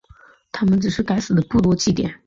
[0.51, 2.19] 它们只是该死的部落祭典。